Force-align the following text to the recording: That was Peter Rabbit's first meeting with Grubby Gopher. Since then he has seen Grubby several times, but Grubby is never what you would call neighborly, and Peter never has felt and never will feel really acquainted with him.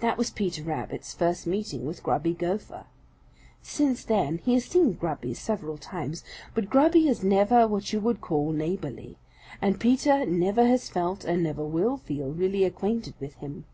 That 0.00 0.18
was 0.18 0.30
Peter 0.32 0.60
Rabbit's 0.64 1.14
first 1.14 1.46
meeting 1.46 1.86
with 1.86 2.02
Grubby 2.02 2.34
Gopher. 2.34 2.86
Since 3.62 4.02
then 4.04 4.38
he 4.38 4.54
has 4.54 4.64
seen 4.64 4.94
Grubby 4.94 5.34
several 5.34 5.78
times, 5.78 6.24
but 6.52 6.68
Grubby 6.68 7.06
is 7.06 7.22
never 7.22 7.68
what 7.68 7.92
you 7.92 8.00
would 8.00 8.20
call 8.20 8.50
neighborly, 8.50 9.18
and 9.62 9.78
Peter 9.78 10.26
never 10.26 10.66
has 10.66 10.88
felt 10.88 11.24
and 11.24 11.44
never 11.44 11.64
will 11.64 11.96
feel 11.96 12.32
really 12.32 12.64
acquainted 12.64 13.14
with 13.20 13.34
him. 13.34 13.66